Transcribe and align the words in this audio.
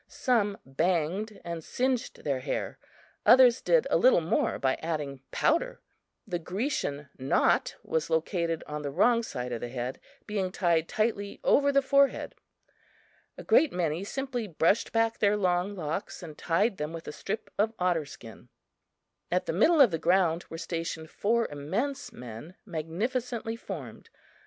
Some 0.07 0.57
banged 0.65 1.39
and 1.45 1.63
singed 1.63 2.23
their 2.23 2.39
hair; 2.39 2.79
others 3.23 3.61
did 3.61 3.85
a 3.91 3.97
little 3.99 4.19
more 4.19 4.57
by 4.57 4.73
adding 4.81 5.21
powder. 5.29 5.79
The 6.25 6.39
Grecian 6.39 7.09
knot 7.19 7.75
was 7.83 8.09
located 8.09 8.63
on 8.65 8.81
the 8.81 8.89
wrong 8.89 9.21
side 9.21 9.51
of 9.51 9.61
the 9.61 9.69
head, 9.69 9.99
being 10.25 10.51
tied 10.51 10.87
tightly 10.87 11.39
over 11.43 11.71
the 11.71 11.83
forehead. 11.83 12.33
A 13.37 13.43
great 13.43 13.71
many 13.71 14.03
simply 14.03 14.47
brushed 14.47 14.91
back 14.91 15.19
their 15.19 15.37
long 15.37 15.75
locks 15.75 16.23
and 16.23 16.35
tied 16.35 16.77
them 16.77 16.93
with 16.93 17.07
a 17.07 17.11
strip 17.11 17.51
of 17.59 17.71
otter 17.77 18.07
skin. 18.07 18.49
At 19.31 19.45
the 19.45 19.53
middle 19.53 19.81
of 19.81 19.91
the 19.91 19.99
ground 19.99 20.45
were 20.49 20.57
stationed 20.57 21.11
four 21.11 21.47
immense 21.51 22.11
men, 22.11 22.55
magnificently 22.65 23.55
formed. 23.55 24.09